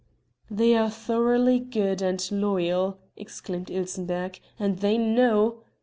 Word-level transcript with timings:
"They 0.49 0.75
are 0.75 0.89
thoroughly 0.89 1.59
good 1.59 2.01
and 2.01 2.27
loyal!" 2.31 2.97
exclaimed 3.15 3.69
Ilsenbergh, 3.69 4.39
"and 4.57 4.79
they 4.79 4.97
know...." 4.97 5.59